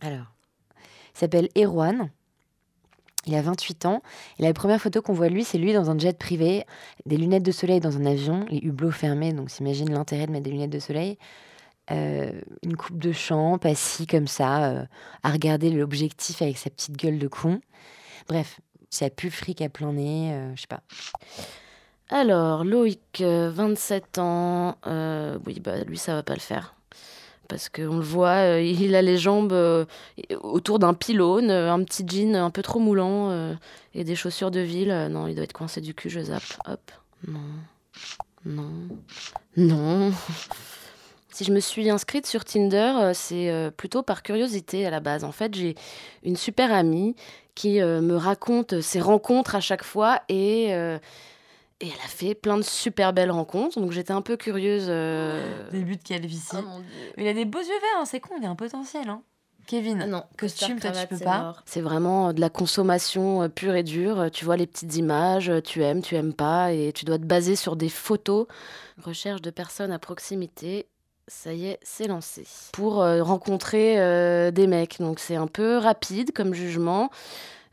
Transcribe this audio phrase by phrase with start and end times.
[0.00, 0.32] Alors,
[1.14, 2.10] il s'appelle Erwan.
[3.26, 4.02] Il a 28 ans.
[4.38, 6.64] Et la première photo qu'on voit de lui, c'est lui dans un jet privé,
[7.06, 9.32] des lunettes de soleil dans un avion, les hublots fermés.
[9.32, 11.18] Donc, s'imagine l'intérêt de mettre des lunettes de soleil.
[11.90, 12.32] Euh,
[12.62, 14.84] une coupe de champ, assis comme ça, euh,
[15.22, 17.60] à regarder l'objectif avec sa petite gueule de con.
[18.28, 18.60] Bref,
[18.90, 20.82] ça pue fric à plein nez, euh, je sais pas.
[22.08, 24.76] Alors, Loïc, 27 ans.
[25.46, 26.75] oui, bah lui, ça va pas le faire
[27.48, 29.84] parce qu'on le voit, euh, il a les jambes euh,
[30.40, 33.56] autour d'un pylône, euh, un petit jean un peu trop moulant
[33.94, 35.08] et des chaussures de ville.
[35.10, 36.42] non, il doit être coincé du cul, je zappe.
[36.66, 36.80] Hop,
[37.26, 37.40] non,
[38.44, 38.70] non,
[39.56, 40.12] non.
[41.30, 45.24] si je me suis inscrite sur Tinder, c'est plutôt par curiosité à la base.
[45.24, 45.74] En fait, j'ai
[46.22, 47.14] une super amie
[47.54, 50.74] qui me raconte ses rencontres à chaque fois et
[51.80, 54.86] et elle a fait plein de super belles rencontres, donc j'étais un peu curieuse.
[54.88, 55.68] Euh...
[55.70, 56.56] Début de calvitie.
[56.56, 56.80] Oh
[57.16, 59.08] Mais il a des beaux yeux verts, hein, c'est con, il y a un potentiel.
[59.08, 59.22] Hein.
[59.66, 61.56] Kevin, non, costume, toi tu peux pas.
[61.66, 64.30] C'est vraiment de la consommation euh, pure et dure.
[64.32, 67.56] Tu vois les petites images, tu aimes, tu aimes pas, et tu dois te baser
[67.56, 68.46] sur des photos.
[69.02, 70.86] Recherche de personnes à proximité.
[71.28, 72.46] Ça y est, c'est lancé.
[72.72, 75.00] Pour euh, rencontrer euh, des mecs.
[75.00, 77.10] Donc c'est un peu rapide comme jugement.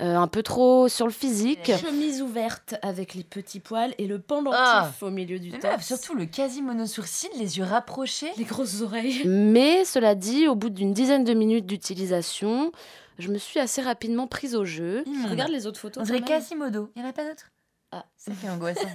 [0.00, 1.70] Euh, un peu trop sur le physique.
[1.78, 4.92] Chemise ouverte avec les petits poils et le pendentif ah.
[5.02, 5.84] au milieu du torse.
[5.84, 9.22] surtout le quasi monosourcil, les yeux rapprochés, les grosses oreilles.
[9.26, 12.72] Mais cela dit, au bout d'une dizaine de minutes d'utilisation,
[13.18, 15.04] je me suis assez rapidement prise au jeu.
[15.06, 15.26] Mmh.
[15.26, 16.02] Regarde les autres photos.
[16.02, 16.90] On dirait Quasimodo.
[16.96, 17.50] Il n'y en a pas d'autres?
[17.92, 18.88] Ah, c'est qui angoissant.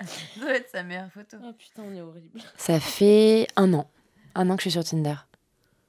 [0.00, 1.36] Ça doit être sa meilleure photo.
[1.44, 2.40] Oh putain, on est horrible.
[2.56, 3.90] Ça fait un an.
[4.34, 5.16] Un an que je suis sur Tinder.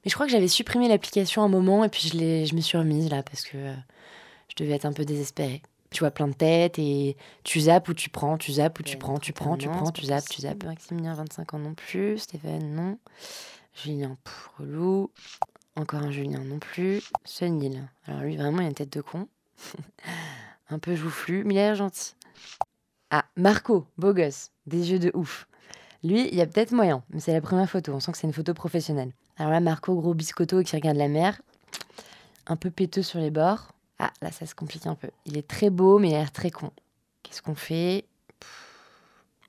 [0.04, 2.76] Mais je crois que j'avais supprimé l'application un moment et puis je, je me suis
[2.76, 3.72] remise là parce que euh,
[4.48, 5.62] je devais être un peu désespérée.
[5.90, 8.96] Tu vois plein de têtes et tu zappes ou tu prends, tu zappes ou tu
[8.96, 10.64] prends, tu prends, tu prends, tu zappes, tu zappes.
[10.64, 12.18] Maximilien, 25 ans non plus.
[12.18, 12.98] Stéphane, non.
[13.74, 14.16] Julien,
[14.58, 15.10] relou.
[15.76, 17.02] Encore un Julien non plus.
[17.24, 17.88] Sunil.
[18.06, 19.28] Alors lui, vraiment, il a une tête de con.
[20.70, 22.14] un peu joufflu, mais il a l'air gentil.
[23.10, 25.46] Ah, Marco, beau gosse, des yeux de ouf.
[26.02, 27.92] Lui, il y a peut-être moyen, mais c'est la première photo.
[27.92, 29.12] On sent que c'est une photo professionnelle.
[29.36, 31.40] Alors là, Marco, gros biscotto qui regarde la mer.
[32.46, 33.73] Un peu péteux sur les bords.
[33.98, 35.08] Ah, là, ça se complique un peu.
[35.24, 36.70] Il est très beau, mais il a l'air très con.
[37.22, 38.04] Qu'est-ce qu'on fait?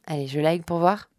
[0.07, 1.09] Allez, je like pour voir.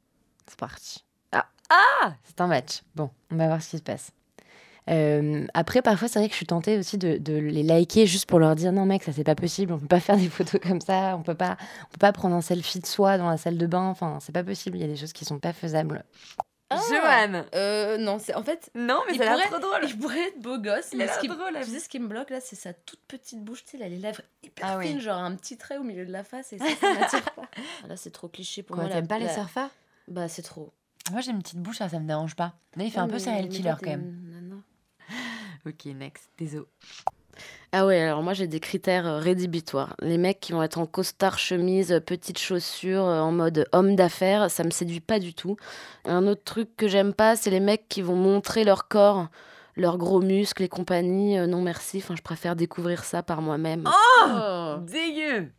[0.47, 1.04] C'est parti.
[1.32, 2.82] Ah, ah C'est un match.
[2.94, 4.12] Bon, on va voir ce qui se passe.
[4.88, 8.38] Euh, après, parfois, c'est vrai que je suis tentée aussi de, les liker juste pour
[8.38, 10.81] leur dire non, mec, ça c'est pas possible, on peut pas faire des photos comme
[10.81, 11.56] ça, on peut pas,
[11.88, 14.32] on peut pas prendre un selfie de soi dans la salle de bain, enfin, c'est
[14.32, 16.04] pas possible, il y a des choses qui sont pas faisables.
[16.69, 18.71] Ah, Joanne euh, Non, c'est en fait.
[18.75, 19.81] Non, mais ça a l'air trop drôle.
[19.84, 20.88] Il pourrait être beau gosse.
[20.93, 21.54] Il mais ce qui, drôle.
[21.62, 23.65] Tu sais, ce qui me bloque là, c'est sa toute petite bouche.
[23.65, 26.04] Tu sais, elle a les lèvres hyper ah, fines, genre un petit trait au milieu
[26.04, 27.43] de la face et ça, ça m'attire pas.
[27.84, 28.88] Ah, là, c'est trop cliché pour moi.
[28.88, 29.71] T'aimes pas les surfeurs?
[30.09, 30.72] Bah, c'est trop.
[31.10, 32.54] Moi, j'ai une petite bouche, ça, ça me dérange pas.
[32.77, 34.21] Là, il fait un peu serial killer quand même.
[34.25, 34.62] Non, non.
[35.66, 36.31] ok, next.
[36.37, 36.66] Désolé.
[37.72, 39.97] Ah ouais, alors moi j'ai des critères euh, rédhibitoires.
[40.00, 43.97] Les mecs qui vont être en costard, chemise, euh, petites chaussures, euh, en mode homme
[43.97, 45.56] d'affaires, ça me séduit pas du tout.
[46.04, 49.28] Un autre truc que j'aime pas, c'est les mecs qui vont montrer leur corps,
[49.76, 51.36] leurs gros muscles et compagnie.
[51.47, 53.84] non merci, enfin je préfère découvrir ça par moi-même.
[53.86, 54.76] Oh, oh.
[54.80, 55.50] Dégueu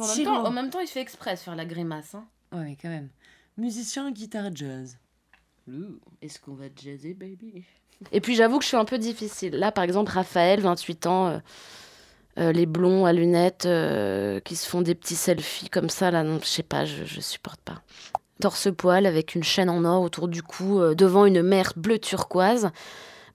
[0.00, 2.14] en, même temps, il fait exprès faire la grimace.
[2.14, 2.26] Hein.
[2.52, 3.10] Ouais, quand même.
[3.56, 4.98] Musicien, guitare, jazz.
[6.22, 7.64] Est-ce qu'on va jazzer, baby?
[8.12, 9.56] Et puis j'avoue que je suis un peu difficile.
[9.56, 11.38] Là, par exemple, Raphaël, 28 ans, euh,
[12.38, 16.22] euh, les blonds à lunettes euh, qui se font des petits selfies comme ça, là,
[16.22, 17.82] non, je sais pas, je, supporte pas.
[18.40, 22.70] Torse-poil avec une chaîne en or autour du cou, devant une mer bleu turquoise.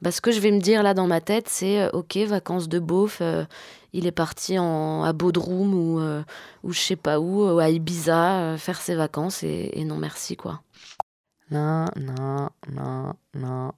[0.02, 2.80] Bah, ce que je vais me dire là dans ma tête, c'est ok, vacances de
[2.80, 3.22] beauf,
[3.94, 6.02] il est parti en, à Bodrum ou,
[6.64, 10.62] ou je sais pas où, à Ibiza, faire ses vacances et non merci quoi.
[11.52, 13.72] Non, non, non, non,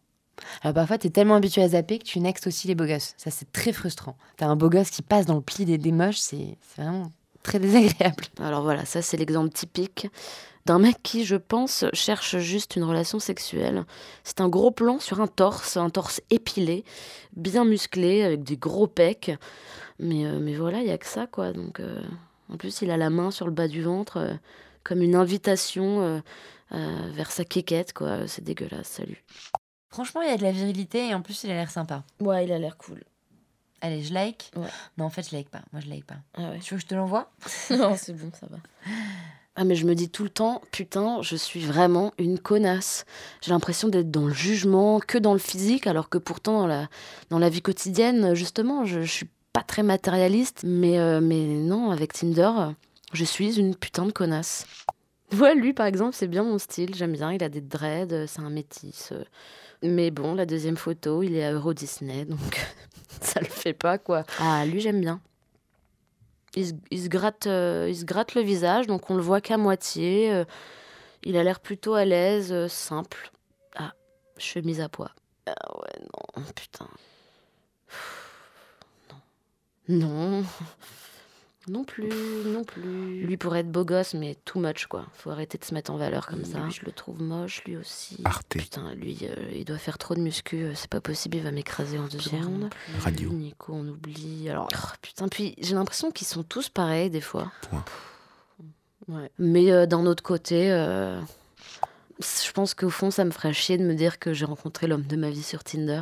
[0.62, 3.14] alors parfois, tu es tellement habitué à zapper que tu nextes aussi les beaux gosses.
[3.18, 4.18] Ça, c'est très frustrant.
[4.38, 7.12] Tu as un beau gosse qui passe dans le pli des, des moches, c'est vraiment
[7.44, 8.26] très désagréable.
[8.40, 10.08] Alors voilà, ça c'est l'exemple typique
[10.66, 13.86] d'un mec qui, je pense, cherche juste une relation sexuelle.
[14.26, 16.84] C'est un gros plan sur un torse, un torse épilé,
[17.38, 19.32] bien musclé, avec des gros pecs.
[19.98, 21.54] Mais, euh, mais voilà, il n'y a que ça, quoi.
[21.54, 22.02] Donc, euh,
[22.52, 24.34] en plus, il a la main sur le bas du ventre, euh,
[24.88, 26.22] comme une invitation
[26.72, 28.28] vers sa quéquette, quoi.
[28.28, 29.24] C'est dégueulasse, salut.
[29.90, 32.04] Franchement, il y a de la virilité et en plus, il a l'air sympa.
[32.20, 33.04] Ouais, il a l'air cool.
[33.82, 34.52] Allez, je like.
[34.98, 35.62] Non, en fait, je like pas.
[35.72, 36.18] Moi, je like pas.
[36.36, 36.60] Ah ouais.
[36.60, 37.32] Tu veux que je te l'envoie?
[37.70, 38.58] Non, c'est bon, ça va.
[39.56, 43.06] Ah, mais je me dis tout le temps, putain, je suis vraiment une connasse.
[43.42, 46.88] J'ai l'impression d'être dans le jugement, que dans le physique, alors que pourtant, dans la,
[47.30, 50.64] dans la vie quotidienne, justement, je, je suis pas très matérialiste.
[50.64, 52.52] Mais, euh, mais non, avec Tinder,
[53.14, 54.66] je suis une putain de connasse.
[55.34, 56.96] Ouais, lui, par exemple, c'est bien mon style.
[56.96, 57.34] J'aime bien.
[57.34, 59.14] Il a des dreads, c'est un métis.
[59.84, 62.66] Mais bon, la deuxième photo, il est à Euro Disney, donc
[63.22, 64.24] ça le fait pas, quoi.
[64.40, 65.22] Ah, lui, j'aime bien.
[66.56, 70.44] Il se, gratte, il se gratte le visage, donc on le voit qu'à moitié.
[71.24, 73.32] il a l'air plutôt à l'aise, simple.
[73.76, 73.94] Ah,
[74.38, 75.12] chemise à poids.
[75.46, 76.06] Ah ouais,
[76.36, 76.88] non, putain.
[79.88, 80.40] Non.
[80.40, 80.44] Non
[81.84, 82.10] plus,
[82.46, 83.26] non plus.
[83.26, 85.06] Lui pourrait être beau gosse, mais too much quoi.
[85.14, 86.60] Faut arrêter de se mettre en valeur comme ça.
[86.70, 88.20] Je le trouve moche, lui aussi.
[88.24, 88.48] Arte.
[88.50, 90.64] Putain, lui, euh, il doit faire trop de muscu.
[90.64, 92.70] Euh, c'est pas possible, il va m'écraser en deux secondes.
[93.00, 93.30] Radio.
[93.32, 94.50] Nico, on oublie.
[94.50, 97.52] Alors, oh, putain, puis j'ai l'impression qu'ils sont tous pareils des fois.
[97.70, 97.86] Point.
[99.08, 99.32] Ouais.
[99.38, 100.70] Mais euh, d'un autre côté,
[102.20, 105.06] je pense qu'au fond, ça me ferait chier de me dire que j'ai rencontré l'homme
[105.06, 106.02] de ma vie sur Tinder.